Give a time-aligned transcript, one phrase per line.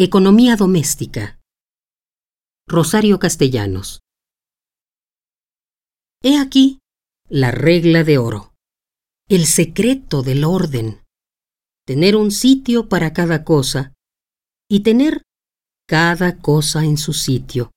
[0.00, 1.40] Economía doméstica.
[2.68, 3.98] Rosario Castellanos.
[6.22, 6.78] He aquí
[7.28, 8.54] la regla de oro,
[9.28, 11.02] el secreto del orden,
[11.84, 13.92] tener un sitio para cada cosa
[14.70, 15.24] y tener
[15.88, 17.72] cada cosa en su sitio.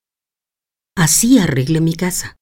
[0.95, 2.35] Así arregle mi casa.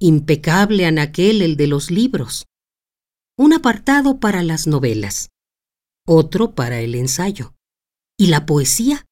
[0.00, 2.46] Impecable anaquel el de los libros,
[3.36, 5.28] un apartado para las novelas,
[6.06, 7.54] otro para el ensayo
[8.18, 9.04] y la poesía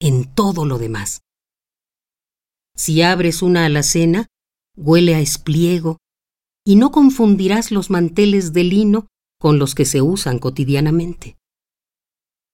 [0.00, 1.22] en todo lo demás.
[2.76, 4.26] Si abres una alacena,
[4.76, 5.98] huele a espliego,
[6.64, 9.08] y no confundirás los manteles de lino
[9.40, 11.36] con los que se usan cotidianamente.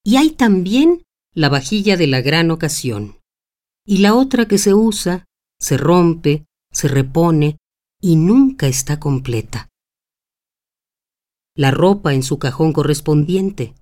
[0.03, 3.19] Y hay también la vajilla de la gran ocasión,
[3.85, 5.25] y la otra que se usa,
[5.59, 7.57] se rompe, se repone
[8.01, 9.69] y nunca está completa.
[11.55, 13.73] La ropa en su cajón correspondiente,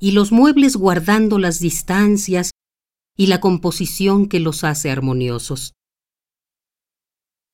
[0.00, 2.52] y los muebles guardando las distancias
[3.16, 5.72] y la composición que los hace armoniosos.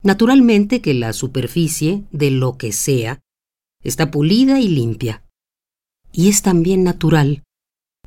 [0.02, 3.20] Naturalmente que la superficie, de lo que sea,
[3.82, 5.24] está pulida y limpia.
[6.12, 7.42] Y es también natural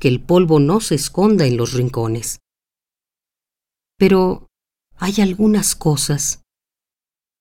[0.00, 2.38] que el polvo no se esconda en los rincones.
[3.98, 4.46] Pero
[4.96, 6.42] hay algunas cosas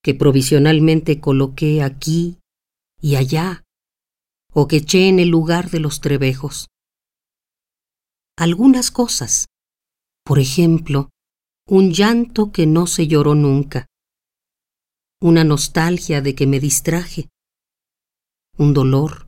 [0.03, 2.39] que provisionalmente coloqué aquí
[2.99, 3.63] y allá,
[4.53, 6.67] o que eché en el lugar de los trebejos
[8.37, 9.47] algunas cosas.
[10.23, 11.09] Por ejemplo,
[11.67, 13.87] un llanto que no se lloró nunca,
[15.19, 17.29] una nostalgia de que me distraje,
[18.57, 19.27] un dolor,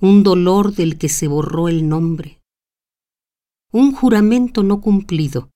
[0.00, 2.42] un dolor del que se borró el nombre,
[3.72, 5.48] un juramento no cumplido,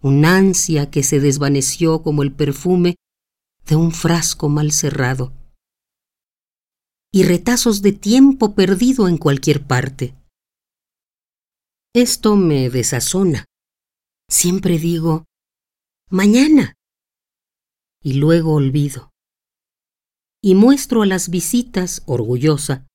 [0.00, 2.94] una ansia que se desvaneció como el perfume
[3.66, 5.32] de un frasco mal cerrado,
[7.12, 10.14] y retazos de tiempo perdido en cualquier parte.
[12.00, 13.44] Esto me desazona.
[14.30, 15.24] Siempre digo,
[16.08, 16.76] mañana.
[18.00, 19.10] Y luego olvido.
[20.40, 22.86] Y muestro a las visitas, orgullosa,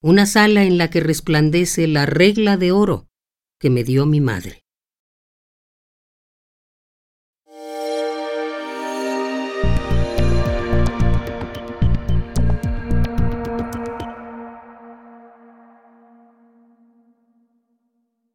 [0.00, 3.08] una sala en la que resplandece la regla de oro
[3.58, 4.62] que me dio mi madre.